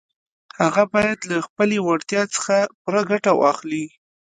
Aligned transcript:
هغه 0.61 0.83
بايد 0.93 1.19
له 1.31 1.37
خپلې 1.47 1.77
وړتيا 1.87 2.23
څخه 2.35 2.55
پوره 2.81 3.01
ګټه 3.11 3.31
واخلي. 3.41 3.85